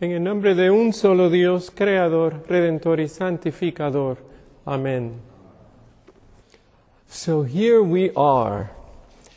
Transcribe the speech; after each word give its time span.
En 0.00 0.12
el 0.12 0.22
nombre 0.22 0.54
de 0.54 0.70
un 0.70 0.92
solo 0.92 1.28
Dios, 1.28 1.70
Creador, 1.70 2.44
Redentor 2.48 3.00
y 3.00 3.08
Santificador. 3.08 4.18
Amén. 4.64 5.20
So 7.08 7.42
here 7.42 7.82
we 7.82 8.12
are, 8.14 8.70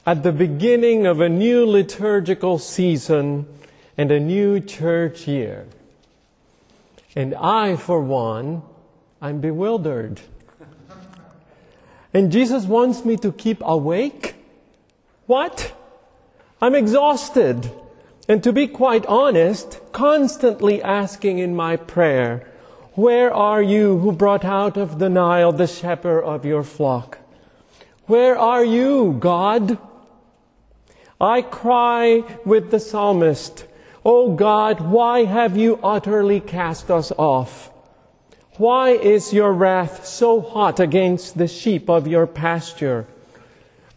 at 0.06 0.22
the 0.22 0.32
beginning 0.32 1.08
of 1.08 1.20
a 1.20 1.30
new 1.30 1.66
liturgical 1.66 2.60
season 2.60 3.48
and 3.98 4.12
a 4.12 4.20
new 4.20 4.60
church 4.60 5.28
year. 5.28 5.66
And 7.16 7.34
I, 7.34 7.76
for 7.76 8.00
one, 8.00 8.62
I'm 9.20 9.42
bewildered. 9.42 10.22
And 12.14 12.32
Jesus 12.32 12.66
wants 12.66 13.04
me 13.04 13.18
to 13.18 13.32
keep 13.32 13.64
awake? 13.64 14.36
What? 15.26 15.74
I'm 16.62 16.76
exhausted. 16.76 17.72
And 18.32 18.42
to 18.46 18.54
be 18.54 18.66
quite 18.66 19.06
honest, 19.08 19.82
constantly 19.92 20.82
asking 20.82 21.40
in 21.40 21.54
my 21.54 21.76
prayer, 21.76 22.48
Where 22.94 23.34
are 23.34 23.62
you 23.62 23.98
who 23.98 24.14
brought 24.14 24.46
out 24.46 24.78
of 24.78 25.00
the 25.00 25.10
Nile 25.10 25.52
the 25.52 25.68
shepherd 25.68 26.24
of 26.24 26.46
your 26.46 26.64
flock? 26.64 27.18
Where 28.06 28.38
are 28.38 28.64
you, 28.64 29.18
God? 29.20 29.78
I 31.20 31.42
cry 31.42 32.24
with 32.46 32.72
the 32.72 32.80
psalmist, 32.80 33.66
Oh 34.06 34.34
God, 34.34 34.80
why 34.80 35.26
have 35.26 35.58
you 35.58 35.78
utterly 35.84 36.40
cast 36.40 36.90
us 36.90 37.12
off? 37.18 37.70
Why 38.56 38.92
is 38.92 39.34
your 39.34 39.52
wrath 39.52 40.06
so 40.06 40.40
hot 40.40 40.80
against 40.80 41.38
the 41.38 41.50
sheep 41.50 41.90
of 41.90 42.08
your 42.08 42.28
pasture? 42.28 43.08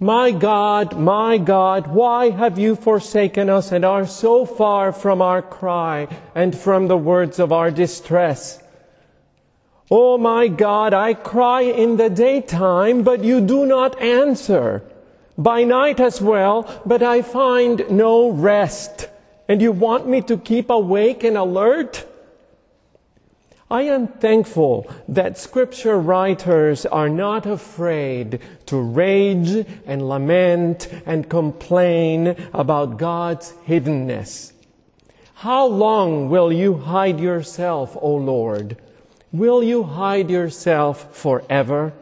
My 0.04 0.32
God, 0.32 1.00
my 1.00 1.38
God, 1.38 1.86
why 1.86 2.28
have 2.28 2.58
you 2.58 2.76
forsaken 2.76 3.48
us 3.48 3.72
and 3.72 3.86
are 3.86 4.06
so 4.06 4.44
far 4.44 4.92
from 4.92 5.22
our 5.22 5.40
cry 5.40 6.08
and 6.34 6.54
from 6.54 6.88
the 6.88 6.96
words 6.98 7.38
of 7.38 7.52
our 7.52 7.70
distress? 7.70 8.62
Oh 9.90 10.18
my 10.18 10.48
God, 10.48 10.92
I 10.92 11.14
cry 11.14 11.62
in 11.62 11.96
the 11.96 12.10
daytime, 12.10 13.02
but 13.02 13.24
you 13.24 13.40
do 13.40 13.64
not 13.64 13.98
answer. 13.98 14.82
By 15.38 15.64
night 15.64 16.00
as 16.00 16.20
well, 16.20 16.68
but 16.84 17.02
I 17.02 17.22
find 17.22 17.88
no 17.88 18.28
rest. 18.28 19.08
And 19.48 19.62
you 19.62 19.72
want 19.72 20.06
me 20.06 20.20
to 20.28 20.36
keep 20.36 20.68
awake 20.68 21.24
and 21.24 21.38
alert? 21.38 22.04
I 23.70 23.82
am 23.82 24.08
thankful 24.08 24.86
that 25.08 25.38
scripture 25.38 25.98
writers 25.98 26.84
are 26.84 27.08
not 27.08 27.46
afraid 27.46 28.40
to 28.66 28.76
rage 28.76 29.66
and 29.86 30.08
lament 30.08 30.88
and 31.06 31.28
complain 31.30 32.36
about 32.52 32.98
God's 32.98 33.54
hiddenness. 33.66 34.52
How 35.36 35.66
long 35.66 36.28
will 36.28 36.52
you 36.52 36.74
hide 36.74 37.18
yourself, 37.18 37.96
O 38.00 38.14
Lord? 38.14 38.76
Will 39.32 39.62
you 39.62 39.82
hide 39.82 40.30
yourself 40.30 41.16
forever? 41.16 41.92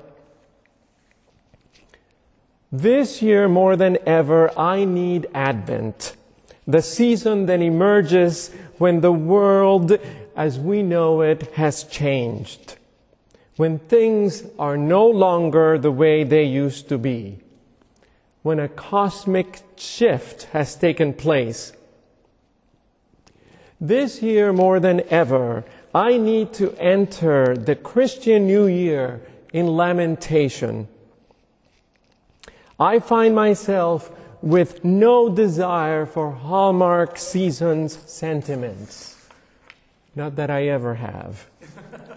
This 2.70 3.22
year 3.22 3.48
more 3.48 3.76
than 3.76 3.98
ever, 4.06 4.50
I 4.58 4.84
need 4.84 5.28
Advent, 5.32 6.16
the 6.66 6.82
season 6.82 7.46
that 7.46 7.60
emerges 7.60 8.50
when 8.78 9.00
the 9.00 9.12
world 9.12 9.98
as 10.36 10.58
we 10.58 10.82
know 10.82 11.20
it 11.20 11.52
has 11.54 11.84
changed. 11.84 12.76
When 13.56 13.78
things 13.78 14.44
are 14.58 14.76
no 14.76 15.06
longer 15.06 15.78
the 15.78 15.92
way 15.92 16.24
they 16.24 16.44
used 16.44 16.88
to 16.88 16.98
be. 16.98 17.38
When 18.42 18.58
a 18.58 18.68
cosmic 18.68 19.62
shift 19.76 20.44
has 20.52 20.74
taken 20.74 21.12
place. 21.12 21.72
This 23.80 24.22
year 24.22 24.52
more 24.52 24.80
than 24.80 25.02
ever, 25.10 25.64
I 25.94 26.16
need 26.16 26.52
to 26.54 26.74
enter 26.78 27.56
the 27.56 27.76
Christian 27.76 28.46
New 28.46 28.66
Year 28.66 29.20
in 29.52 29.76
lamentation. 29.76 30.88
I 32.80 32.98
find 32.98 33.34
myself 33.34 34.10
with 34.40 34.84
no 34.84 35.28
desire 35.28 36.04
for 36.04 36.32
Hallmark 36.32 37.16
season's 37.18 37.98
sentiments. 38.10 39.21
Not 40.14 40.36
that 40.36 40.50
I 40.50 40.68
ever 40.68 40.94
have. 40.94 41.48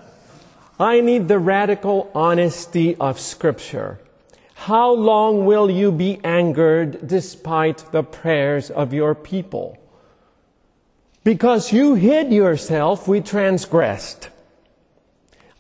I 0.80 1.00
need 1.00 1.28
the 1.28 1.40
radical 1.40 2.12
honesty 2.14 2.96
of 2.98 3.20
Scripture. 3.20 4.00
How 4.56 4.92
long 4.92 5.46
will 5.46 5.70
you 5.70 5.92
be 5.92 6.20
angered 6.24 7.08
despite 7.08 7.92
the 7.92 8.04
prayers 8.04 8.70
of 8.70 8.94
your 8.94 9.16
people? 9.16 9.78
Because 11.24 11.72
you 11.72 11.96
hid 11.96 12.34
yourself, 12.34 13.08
we 13.08 13.22
transgressed. 13.22 14.30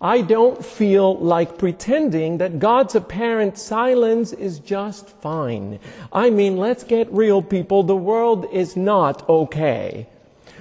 I 0.01 0.21
don't 0.21 0.63
feel 0.63 1.17
like 1.17 1.57
pretending 1.57 2.37
that 2.39 2.59
God's 2.59 2.95
apparent 2.95 3.57
silence 3.57 4.33
is 4.33 4.59
just 4.59 5.09
fine. 5.21 5.79
I 6.11 6.29
mean, 6.29 6.57
let's 6.57 6.83
get 6.83 7.11
real, 7.11 7.41
people. 7.41 7.83
The 7.83 7.95
world 7.95 8.47
is 8.51 8.75
not 8.75 9.27
okay. 9.29 10.07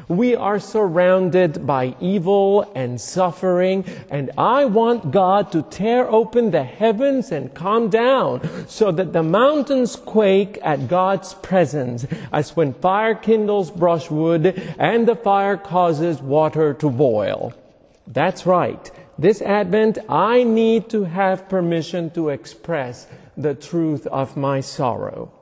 We 0.09 0.34
are 0.37 0.59
surrounded 0.59 1.66
by 1.66 1.97
evil 2.00 2.70
and 2.75 3.00
suffering, 3.00 3.84
and 4.10 4.31
I 4.37 4.66
want 4.66 5.10
God 5.10 5.50
to 5.53 5.62
tear 5.62 6.09
open 6.10 6.50
the 6.50 6.65
heavens 6.65 7.32
and 7.32 7.54
calm 7.54 7.88
down 7.88 8.66
so 8.69 8.93
that 8.93 9.12
the 9.12 9.22
mountains 9.22 9.97
quake 9.97 10.59
at 10.62 10.88
God's 10.88 11.34
presence, 11.34 12.06
as 12.32 12.54
when 12.54 12.75
fire 12.75 13.14
kindles 13.14 13.70
brushwood 13.70 14.47
and 14.78 15.09
the 15.09 15.16
fire 15.16 15.56
causes 15.56 16.20
water 16.20 16.75
to 16.75 16.91
boil. 16.91 17.54
That's 18.06 18.44
right. 18.44 18.91
This 19.19 19.41
Advent, 19.41 19.98
I 20.09 20.43
need 20.43 20.91
to 20.91 21.04
have 21.04 21.48
permission 21.48 22.10
to 22.10 22.28
express 22.28 23.06
the 23.37 23.54
truth 23.54 24.06
of 24.09 24.37
my 24.37 24.60
sorrow. 24.60 25.32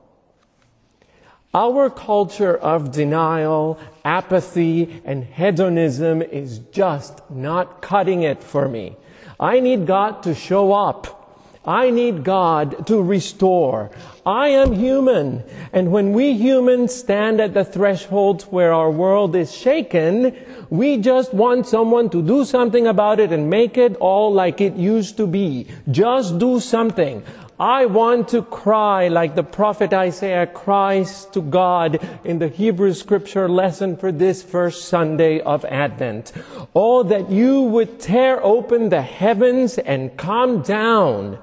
Our 1.55 1.91
culture 1.91 2.57
of 2.57 2.93
denial, 2.93 3.79
apathy, 4.07 5.03
and 5.05 5.23
hedonism 5.25 6.23
is 6.23 6.61
just 6.73 7.21
not 7.31 7.83
cutting 7.83 8.23
it 8.23 8.43
for 8.43 8.69
me. 8.69 8.97
I 9.39 9.61
need 9.61 9.87
God 9.87 10.23
to 10.23 10.35
show 10.35 10.73
up. 10.73 11.19
I 11.65 11.91
need 11.91 12.25
God 12.25 12.87
to 12.87 13.01
restore. 13.01 13.91
I 14.25 14.49
am 14.49 14.73
human. 14.73 15.45
And 15.73 15.93
when 15.93 16.13
we 16.13 16.33
humans 16.33 16.95
stand 16.95 17.41
at 17.41 17.55
the 17.55 17.65
thresholds 17.65 18.45
where 18.45 18.73
our 18.73 18.91
world 18.91 19.37
is 19.37 19.55
shaken, 19.55 20.35
we 20.71 20.97
just 20.97 21.35
want 21.35 21.67
someone 21.67 22.09
to 22.11 22.23
do 22.23 22.45
something 22.45 22.87
about 22.87 23.21
it 23.21 23.31
and 23.31 23.51
make 23.51 23.77
it 23.77 23.95
all 23.97 24.33
like 24.33 24.61
it 24.61 24.75
used 24.75 25.19
to 25.19 25.27
be. 25.27 25.67
Just 25.91 26.39
do 26.39 26.59
something. 26.59 27.23
I 27.61 27.87
want 27.87 28.29
to 28.29 28.43
cry 28.43 29.09
like 29.09 29.35
the 29.35 29.43
prophet 29.43 29.93
Isaiah 29.93 30.47
cries 30.47 31.27
to 31.27 31.41
God 31.41 32.01
in 32.25 32.39
the 32.39 32.49
Hebrew 32.49 32.95
scripture 32.95 33.49
lesson 33.49 33.97
for 33.97 34.11
this 34.11 34.43
first 34.43 34.87
Sunday 34.87 35.41
of 35.41 35.65
Advent. 35.67 36.33
Oh, 36.75 37.03
that 37.03 37.31
you 37.31 37.63
would 37.63 38.01
tear 38.01 38.43
open 38.43 38.89
the 38.89 39.03
heavens 39.03 39.79
and 39.79 40.17
come 40.17 40.63
down. 40.63 41.39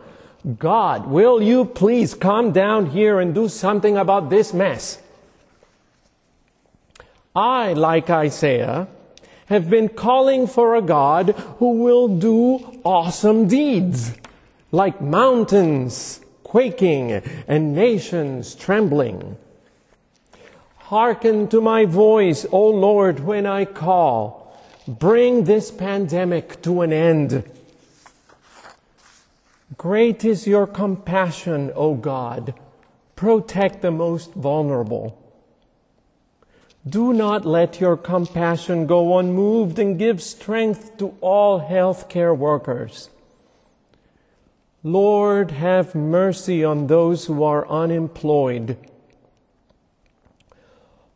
God, 0.57 1.07
will 1.07 1.41
you 1.41 1.65
please 1.65 2.15
come 2.15 2.51
down 2.51 2.87
here 2.87 3.19
and 3.19 3.35
do 3.35 3.47
something 3.47 3.97
about 3.97 4.29
this 4.29 4.53
mess? 4.53 4.99
I, 7.35 7.73
like 7.73 8.09
Isaiah, 8.09 8.87
have 9.45 9.69
been 9.69 9.89
calling 9.89 10.47
for 10.47 10.75
a 10.75 10.81
God 10.81 11.29
who 11.59 11.73
will 11.83 12.07
do 12.07 12.79
awesome 12.83 13.47
deeds, 13.47 14.13
like 14.71 15.01
mountains 15.01 16.21
quaking 16.43 17.11
and 17.47 17.75
nations 17.75 18.55
trembling. 18.55 19.37
Hearken 20.77 21.47
to 21.49 21.61
my 21.61 21.85
voice, 21.85 22.45
O 22.51 22.69
Lord, 22.69 23.19
when 23.19 23.45
I 23.45 23.65
call. 23.65 24.57
Bring 24.87 25.43
this 25.43 25.69
pandemic 25.69 26.63
to 26.63 26.81
an 26.81 26.91
end. 26.91 27.43
Great 29.77 30.25
is 30.25 30.47
your 30.47 30.65
compassion, 30.65 31.71
O 31.75 31.93
God. 31.93 32.55
Protect 33.15 33.83
the 33.83 33.91
most 33.91 34.33
vulnerable. 34.33 35.15
Do 36.87 37.13
not 37.13 37.45
let 37.45 37.79
your 37.79 37.95
compassion 37.95 38.87
go 38.87 39.19
unmoved 39.19 39.77
and 39.77 39.99
give 39.99 40.23
strength 40.23 40.97
to 40.97 41.13
all 41.21 41.61
healthcare 41.61 42.35
workers. 42.35 43.11
Lord, 44.83 45.51
have 45.51 45.93
mercy 45.93 46.63
on 46.63 46.87
those 46.87 47.25
who 47.25 47.43
are 47.43 47.67
unemployed. 47.67 48.77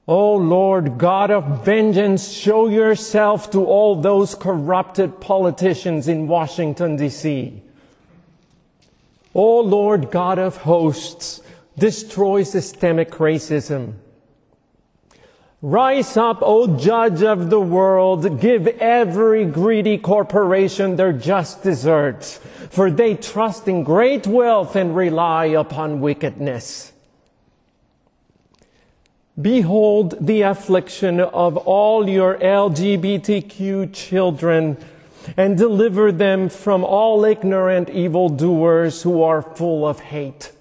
O 0.06 0.36
Lord, 0.36 0.98
God 0.98 1.32
of 1.32 1.64
vengeance, 1.64 2.30
show 2.30 2.68
yourself 2.68 3.52
to 3.52 3.64
all 3.64 3.96
those 3.96 4.36
corrupted 4.36 5.22
politicians 5.22 6.10
in 6.10 6.28
Washington, 6.28 6.98
D.C. 6.98 7.62
O 9.34 9.62
Lord, 9.62 10.12
God 10.12 10.40
of 10.40 10.58
hosts, 10.58 11.42
destroy 11.78 12.44
systemic 12.44 13.12
racism. 13.12 13.94
Rise 15.66 16.18
up, 16.18 16.40
O 16.42 16.78
judge 16.78 17.24
of 17.24 17.50
the 17.50 17.62
world, 17.62 18.42
give 18.42 18.68
every 18.68 19.46
greedy 19.46 19.98
corporation 19.98 20.98
their 20.98 21.14
just 21.14 21.64
deserts, 21.64 22.38
for 22.70 22.92
they 22.92 23.16
trust 23.16 23.66
in 23.70 23.86
great 23.86 24.28
wealth 24.28 24.76
and 24.76 24.94
rely 24.94 25.46
upon 25.46 26.02
wickedness. 26.02 26.92
Behold 29.42 30.18
the 30.20 30.42
affliction 30.42 31.22
of 31.22 31.56
all 31.56 32.10
your 32.10 32.38
LGBTQ 32.40 33.94
children 33.94 34.76
and 35.38 35.58
deliver 35.58 36.12
them 36.12 36.50
from 36.50 36.84
all 36.84 37.24
ignorant 37.24 37.90
evildoers 37.90 39.04
who 39.04 39.24
are 39.24 39.42
full 39.42 39.88
of 39.88 40.02
hate. 40.02 40.52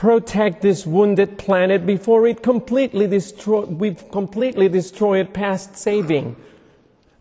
Protect 0.00 0.62
this 0.62 0.86
wounded 0.86 1.36
planet 1.36 1.84
before 1.84 2.26
it 2.26 2.42
completely 2.42 3.06
destroy, 3.06 3.66
we 3.66 3.94
completely 3.94 4.66
destroy 4.66 5.20
it 5.20 5.34
past 5.34 5.76
saving. 5.76 6.36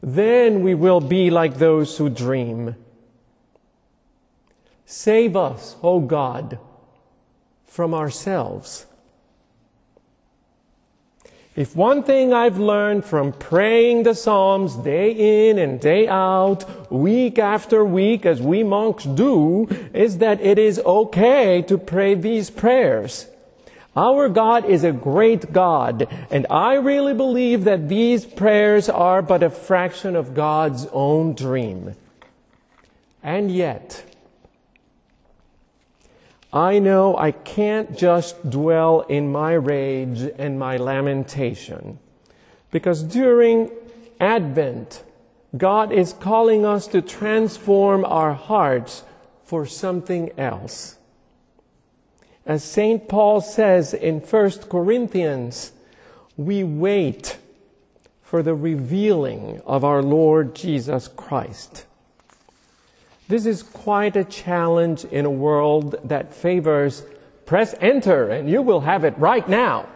Then 0.02 0.64
we 0.64 0.76
will 0.76 1.02
be 1.02 1.30
like 1.30 1.58
those 1.58 1.98
who 1.98 2.10
dream. 2.10 2.78
Save 4.86 5.36
us, 5.36 5.76
O 5.84 6.00
God, 6.00 6.58
from 7.66 7.94
ourselves 7.94 8.86
if 11.56 11.76
one 11.76 12.04
thing 12.04 12.32
I've 12.32 12.60
learned 12.60 13.06
from 13.06 13.34
praying 13.34 14.04
the 14.04 14.14
Psalms 14.14 14.76
day 14.76 15.50
in 15.50 15.58
and 15.58 15.80
day 15.80 16.08
out, 16.08 16.92
week 16.92 17.40
after 17.40 17.84
week, 17.84 18.26
as 18.26 18.42
we 18.42 18.64
monks 18.64 19.04
do, 19.04 19.68
is 19.94 20.20
that 20.20 20.40
it 20.42 20.58
is 20.58 20.80
okay 20.86 21.62
to 21.64 21.78
pray 21.78 22.14
these 22.14 22.50
prayers. 22.50 23.28
Our 23.96 24.30
God 24.30 24.66
is 24.66 24.84
a 24.84 24.94
great 24.94 25.52
God, 25.52 26.08
and 26.30 26.46
I 26.50 26.76
really 26.76 27.14
believe 27.14 27.64
that 27.64 27.90
these 27.90 28.24
prayers 28.24 28.88
are 28.88 29.22
but 29.22 29.44
a 29.44 29.50
fraction 29.50 30.16
of 30.16 30.36
God's 30.36 30.86
own 30.94 31.34
dream. 31.34 31.96
And 33.22 33.52
yet, 33.52 34.06
I 36.52 36.80
know 36.80 37.16
I 37.16 37.32
can't 37.32 37.96
just 37.96 38.50
dwell 38.50 39.02
in 39.02 39.32
my 39.32 39.54
rage 39.54 40.22
and 40.38 40.58
my 40.58 40.78
lamentation. 40.78 42.00
Because 42.72 43.04
during 43.04 43.70
Advent, 44.20 45.04
God 45.56 45.92
is 45.92 46.14
calling 46.14 46.66
us 46.66 46.88
to 46.88 47.02
transform 47.02 48.04
our 48.06 48.34
hearts 48.34 49.04
for 49.44 49.66
something 49.66 50.32
else. 50.38 50.98
As 52.46 52.64
St. 52.64 53.08
Paul 53.08 53.42
says 53.42 53.94
in 53.94 54.20
1 54.20 54.52
Corinthians, 54.70 55.72
we 56.36 56.64
wait 56.64 57.38
for 58.22 58.42
the 58.42 58.56
revealing 58.56 59.62
of 59.66 59.84
our 59.84 60.02
Lord 60.02 60.56
Jesus 60.56 61.08
Christ. 61.08 61.86
This 63.30 63.46
is 63.46 63.62
quite 63.62 64.16
a 64.16 64.24
challenge 64.24 65.06
in 65.06 65.24
a 65.24 65.30
world 65.30 65.96
that 66.04 66.34
favors 66.34 67.04
press 67.46 67.76
enter 67.80 68.28
and 68.28 68.50
you 68.50 68.64
will 68.64 68.82
have 68.82 69.06
it 69.06 69.16
right 69.20 69.48
now. 69.48 69.88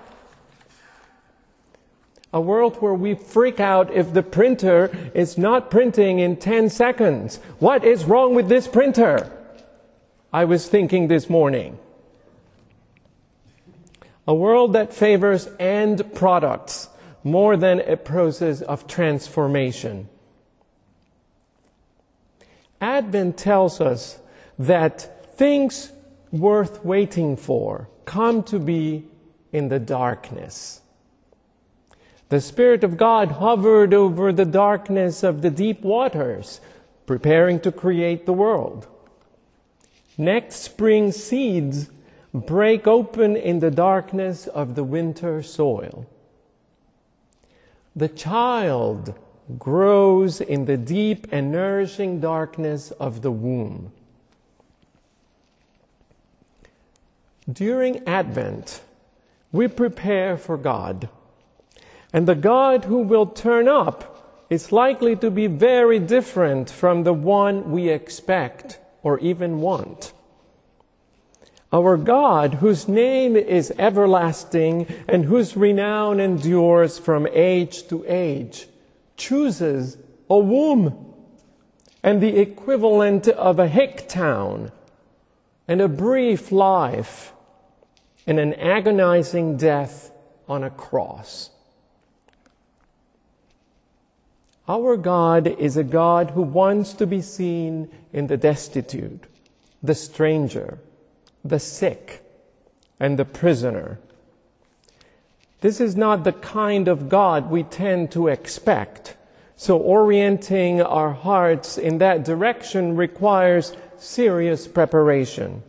A 2.32 2.40
world 2.40 2.76
where 2.78 2.94
we 2.94 3.16
freak 3.16 3.60
out 3.60 3.92
if 3.92 4.14
the 4.14 4.22
printer 4.22 4.96
is 5.16 5.36
not 5.36 5.72
printing 5.72 6.20
in 6.20 6.38
10 6.38 6.70
seconds. 6.70 7.38
What 7.58 7.84
is 7.84 8.06
wrong 8.06 8.36
with 8.36 8.50
this 8.50 8.68
printer? 8.68 9.32
I 10.32 10.46
was 10.46 10.70
thinking 10.70 11.08
this 11.08 11.28
morning. 11.28 11.80
A 14.28 14.36
world 14.36 14.74
that 14.74 14.94
favors 14.94 15.50
end 15.60 16.14
products 16.14 16.88
more 17.24 17.58
than 17.58 17.80
a 17.80 17.98
process 17.98 18.62
of 18.62 18.86
transformation. 18.86 20.08
Advent 22.84 23.38
tells 23.38 23.80
us 23.80 24.20
that 24.60 25.36
things 25.38 25.94
worth 26.34 26.84
waiting 26.84 27.38
for 27.38 27.88
come 28.04 28.44
to 28.44 28.60
be 28.60 29.06
in 29.54 29.70
the 29.70 29.80
darkness. 29.80 30.82
The 32.28 32.42
Spirit 32.42 32.84
of 32.84 32.98
God 32.98 33.30
hovered 33.44 33.94
over 33.94 34.34
the 34.34 34.44
darkness 34.46 35.24
of 35.24 35.42
the 35.42 35.50
deep 35.50 35.82
waters, 35.82 36.60
preparing 37.06 37.62
to 37.62 37.72
create 37.72 38.26
the 38.26 38.34
world. 38.34 38.88
Next 40.18 40.58
spring 40.58 41.14
seeds 41.14 41.90
break 42.34 42.86
open 42.86 43.38
in 43.38 43.60
the 43.60 43.72
darkness 43.72 44.48
of 44.48 44.76
the 44.76 44.84
winter 44.84 45.42
soil. 45.42 46.06
The 47.96 48.10
child 48.10 49.18
grows 49.58 50.42
in 50.42 50.66
the 50.66 50.78
deep 50.78 51.28
and 51.32 51.52
nourishing 51.52 52.20
darkness 52.20 52.92
of 52.92 53.22
the 53.22 53.32
womb. 53.32 53.92
During 57.52 58.08
Advent, 58.08 58.82
we 59.52 59.68
prepare 59.68 60.38
for 60.38 60.58
God. 60.58 61.10
And 62.14 62.28
the 62.28 62.36
God 62.36 62.86
who 62.86 63.00
will 63.00 63.26
turn 63.26 63.68
up 63.68 64.46
is 64.50 64.72
likely 64.72 65.16
to 65.18 65.32
be 65.32 65.48
very 65.48 66.00
different 66.00 66.70
from 66.70 67.04
the 67.04 67.14
one 67.14 67.72
we 67.72 67.90
expect 67.90 68.80
or 69.02 69.20
even 69.20 69.62
want. 69.62 70.14
Our 71.74 71.98
God, 71.98 72.56
whose 72.56 72.88
name 72.88 73.36
is 73.36 73.74
everlasting 73.80 74.86
and 75.08 75.26
whose 75.26 75.58
renown 75.58 76.20
endures 76.20 77.00
from 77.00 77.28
age 77.34 77.88
to 77.88 78.06
age, 78.08 78.68
chooses 79.18 79.98
a 80.30 80.38
womb 80.38 81.14
and 82.02 82.22
the 82.22 82.40
equivalent 82.40 83.28
of 83.28 83.60
a 83.60 83.68
hick 83.68 84.08
town 84.10 84.72
and 85.68 85.82
a 85.82 85.88
brief 85.88 86.52
life 86.52 87.34
and 88.28 88.40
an 88.40 88.54
agonizing 88.56 89.58
death 89.58 90.12
on 90.48 90.64
a 90.64 90.70
cross. 90.70 91.50
Our 94.68 94.96
God 94.96 95.48
is 95.48 95.76
a 95.76 95.84
God 95.84 96.32
who 96.32 96.42
wants 96.42 96.94
to 96.94 97.06
be 97.06 97.22
seen 97.22 97.90
in 98.14 98.28
the 98.28 98.38
destitute, 98.38 99.26
the 99.82 99.96
stranger, 99.96 100.80
the 101.44 101.60
sick, 101.60 102.24
and 102.98 103.20
the 103.20 103.26
prisoner. 103.26 104.00
This 105.60 105.82
is 105.82 105.98
not 105.98 106.24
the 106.24 106.32
kind 106.32 106.88
of 106.88 107.10
God 107.10 107.50
we 107.50 107.64
tend 107.64 108.12
to 108.14 108.30
expect. 108.30 109.03
So 109.56 109.78
orienting 109.78 110.82
our 110.82 111.12
hearts 111.12 111.78
in 111.78 112.00
that 112.00 112.26
direction 112.26 112.96
requires 112.96 113.76
serious 113.98 114.68
preparation. 114.68 115.64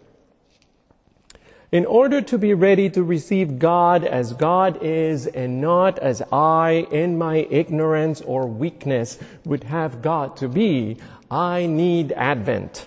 In 1.70 1.86
order 1.86 2.22
to 2.22 2.38
be 2.38 2.54
ready 2.54 2.88
to 2.90 3.02
receive 3.02 3.58
God 3.58 4.04
as 4.04 4.32
God 4.32 4.78
is 4.80 5.26
and 5.26 5.60
not 5.60 5.98
as 5.98 6.22
I, 6.30 6.86
in 6.90 7.18
my 7.18 7.48
ignorance 7.50 8.20
or 8.20 8.46
weakness, 8.46 9.18
would 9.44 9.64
have 9.64 10.00
God 10.00 10.36
to 10.36 10.48
be, 10.48 10.98
I 11.30 11.66
need 11.66 12.12
Advent. 12.12 12.86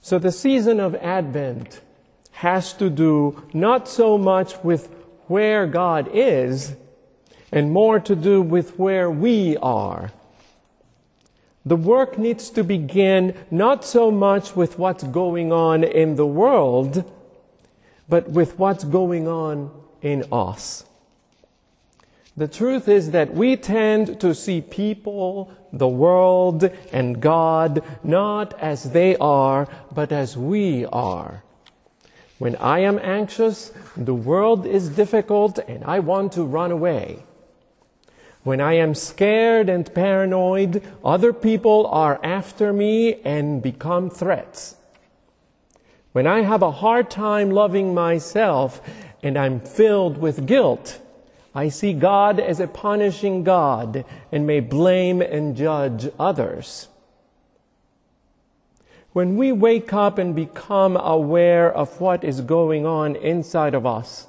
So 0.00 0.18
the 0.18 0.32
season 0.32 0.80
of 0.80 0.94
Advent 0.96 1.82
has 2.32 2.72
to 2.74 2.88
do 2.88 3.42
not 3.52 3.86
so 3.86 4.16
much 4.16 4.56
with 4.64 4.88
where 5.26 5.66
God 5.66 6.08
is 6.12 6.76
and 7.54 7.70
more 7.70 8.00
to 8.00 8.16
do 8.16 8.42
with 8.42 8.76
where 8.80 9.08
we 9.08 9.56
are. 9.58 10.10
The 11.64 11.76
work 11.76 12.18
needs 12.18 12.50
to 12.50 12.64
begin 12.64 13.32
not 13.48 13.84
so 13.84 14.10
much 14.10 14.56
with 14.56 14.76
what's 14.76 15.04
going 15.04 15.52
on 15.52 15.84
in 15.84 16.16
the 16.16 16.26
world, 16.26 17.10
but 18.08 18.28
with 18.28 18.58
what's 18.58 18.82
going 18.82 19.28
on 19.28 19.70
in 20.02 20.24
us. 20.32 20.84
The 22.36 22.48
truth 22.48 22.88
is 22.88 23.12
that 23.12 23.32
we 23.32 23.56
tend 23.56 24.20
to 24.20 24.34
see 24.34 24.60
people, 24.60 25.52
the 25.72 25.86
world, 25.86 26.64
and 26.92 27.20
God 27.20 27.84
not 28.02 28.58
as 28.58 28.90
they 28.90 29.16
are, 29.18 29.68
but 29.94 30.10
as 30.10 30.36
we 30.36 30.86
are. 30.86 31.44
When 32.38 32.56
I 32.56 32.80
am 32.80 32.98
anxious, 32.98 33.72
the 33.96 34.12
world 34.12 34.66
is 34.66 34.88
difficult 34.88 35.60
and 35.60 35.84
I 35.84 36.00
want 36.00 36.32
to 36.32 36.42
run 36.42 36.72
away. 36.72 37.22
When 38.44 38.60
I 38.60 38.74
am 38.74 38.94
scared 38.94 39.70
and 39.70 39.92
paranoid, 39.94 40.82
other 41.02 41.32
people 41.32 41.86
are 41.86 42.20
after 42.22 42.74
me 42.74 43.20
and 43.22 43.62
become 43.62 44.10
threats. 44.10 44.76
When 46.12 46.26
I 46.26 46.42
have 46.42 46.62
a 46.62 46.70
hard 46.70 47.10
time 47.10 47.50
loving 47.50 47.94
myself 47.94 48.82
and 49.22 49.38
I'm 49.38 49.60
filled 49.60 50.18
with 50.18 50.46
guilt, 50.46 51.00
I 51.54 51.70
see 51.70 51.94
God 51.94 52.38
as 52.38 52.60
a 52.60 52.68
punishing 52.68 53.44
God 53.44 54.04
and 54.30 54.46
may 54.46 54.60
blame 54.60 55.22
and 55.22 55.56
judge 55.56 56.10
others. 56.18 56.88
When 59.14 59.36
we 59.36 59.52
wake 59.52 59.94
up 59.94 60.18
and 60.18 60.34
become 60.34 60.96
aware 60.98 61.72
of 61.72 62.00
what 62.00 62.24
is 62.24 62.42
going 62.42 62.84
on 62.84 63.16
inside 63.16 63.72
of 63.72 63.86
us, 63.86 64.26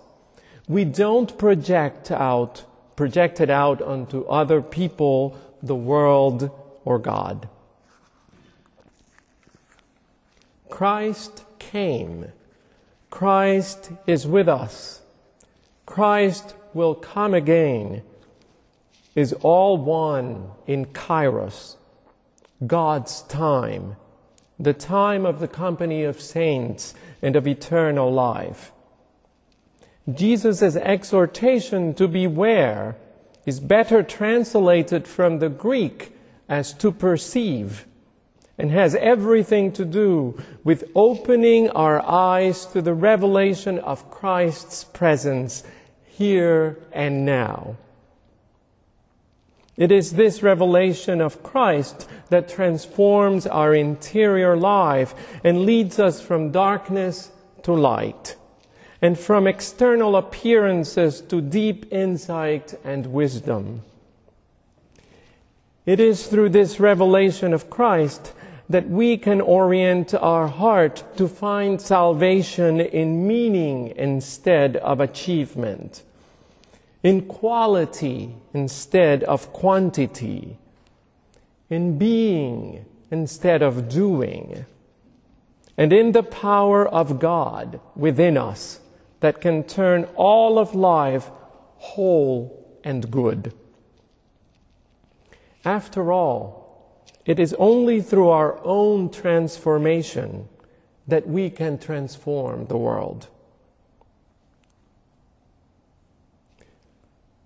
we 0.69 0.86
don't 0.86 1.38
project 1.38 2.12
out, 2.12 2.63
project 2.96 3.42
it 3.42 3.50
out 3.50 3.82
onto 3.82 4.24
other 4.25 4.62
people, 4.62 5.38
the 5.62 5.75
world, 5.75 6.50
or 6.84 7.00
God. 7.00 7.50
Christ 10.70 11.44
came. 11.60 12.32
Christ 13.10 13.92
is 14.06 14.28
with 14.28 14.48
us. 14.48 15.02
Christ 15.86 16.56
will 16.74 16.96
come 16.96 17.34
again 17.34 18.02
is 19.16 19.32
all 19.42 19.78
one 19.78 20.52
in 20.68 20.86
Kairos, 20.88 21.78
God's 22.68 23.22
time, 23.24 23.96
the 24.60 24.74
time 24.74 25.25
of 25.25 25.40
the 25.40 25.48
company 25.48 26.04
of 26.04 26.20
saints 26.20 26.94
and 27.22 27.36
of 27.36 27.48
eternal 27.48 28.12
life. 28.12 28.74
Jesus' 30.14 30.76
exhortation 30.76 31.94
to 31.96 32.08
beware 32.08 32.96
is 33.46 33.60
better 33.60 34.04
translated 34.04 35.08
from 35.08 35.40
the 35.40 35.50
Greek 35.50 36.16
as 36.48 36.74
to 36.74 36.92
perceive 36.92 37.86
and 38.58 38.72
has 38.72 38.96
everything 38.96 39.72
to 39.74 39.84
do 39.84 40.42
with 40.64 40.84
opening 40.96 41.70
our 41.72 42.02
eyes 42.06 42.66
to 42.68 42.82
the 42.82 42.94
revelation 42.94 43.80
of 43.80 44.10
Christ's 44.10 44.84
presence 44.84 45.64
here 46.06 46.78
and 46.94 47.26
now. 47.26 47.76
It 49.76 49.92
is 49.92 50.14
this 50.14 50.42
revelation 50.42 51.20
of 51.20 51.44
Christ 51.44 52.08
that 52.30 52.48
transforms 52.48 53.46
our 53.46 53.76
interior 53.76 54.56
life 54.56 55.14
and 55.44 55.66
leads 55.66 56.00
us 56.00 56.22
from 56.22 56.52
darkness 56.52 57.30
to 57.64 57.74
light, 57.74 58.38
and 59.06 59.20
from 59.20 59.46
external 59.46 60.16
appearances 60.16 61.22
to 61.22 61.40
deep 61.40 61.86
insight 61.94 62.74
and 62.84 63.06
wisdom. 63.06 63.84
It 65.86 66.00
is 66.00 66.26
through 66.26 66.50
this 66.50 66.80
revelation 66.80 67.54
of 67.54 67.70
Christ 67.70 68.34
that 68.68 68.90
we 68.90 69.18
can 69.18 69.42
orient 69.42 70.16
our 70.16 70.48
heart 70.48 71.04
to 71.18 71.28
find 71.28 71.80
salvation 71.80 72.80
in 72.80 73.28
meaning 73.28 73.94
instead 73.96 74.76
of 74.78 75.00
achievement 75.00 76.02
in 77.04 77.22
quality 77.28 78.36
instead 78.56 79.24
of 79.26 79.54
quantity, 79.54 80.58
in 81.70 82.00
being 82.00 82.84
instead 83.12 83.62
of 83.62 83.88
doing, 83.88 84.66
and 85.78 85.94
in 85.94 86.14
the 86.14 86.24
power 86.24 86.84
of 86.88 87.20
God 87.20 87.80
within 87.96 88.36
us 88.38 88.80
that 89.25 89.41
can 89.41 89.63
turn 89.63 90.03
all 90.15 90.60
of 90.60 90.75
life 90.75 91.32
whole 91.77 92.79
and 92.84 93.10
good. 93.10 93.51
After 95.65 96.12
all, 96.12 97.03
it 97.25 97.39
is 97.39 97.55
only 97.58 98.01
through 98.01 98.29
our 98.29 98.63
own 98.63 99.10
transformation 99.10 100.48
that 101.08 101.27
we 101.27 101.50
can 101.50 101.79
transform 101.79 102.67
the 102.67 102.77
world. 102.77 103.27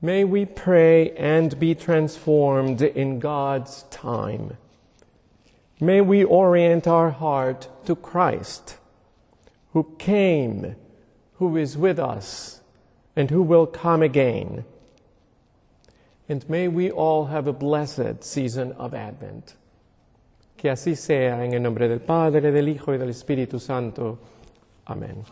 May 0.01 0.25
we 0.25 0.43
pray 0.43 1.12
and 1.12 1.57
be 1.57 1.75
transformed 1.75 2.81
in 2.81 3.19
God's 3.19 3.83
time. 3.83 4.57
May 5.79 6.01
we 6.01 6.25
orient 6.25 6.88
our 6.88 7.12
heart 7.12 7.69
to 7.86 7.95
Christ, 7.95 8.75
who 9.71 9.95
came, 9.98 10.75
who 11.39 11.58
is 11.58 11.77
with 11.77 11.98
us, 11.98 12.62
and 13.15 13.31
who 13.31 13.41
will 13.41 13.65
come 13.65 14.03
again. 14.03 14.65
And 16.27 16.48
may 16.50 16.67
we 16.67 16.91
all 16.91 17.25
have 17.27 17.48
a 17.48 17.53
blessed 17.53 18.24
season 18.24 18.74
of 18.74 18.93
Advent. 18.93 19.55
Que 20.58 20.69
así 20.69 20.96
sea 20.96 21.41
en 21.41 21.53
el 21.53 21.62
nombre 21.62 21.88
del 21.88 22.01
Padre, 22.01 22.51
del 22.51 22.67
Hijo 22.67 22.91
y 22.91 22.98
del 22.98 23.10
Espíritu 23.10 23.60
Santo. 23.60 24.19
Amén. 24.86 25.24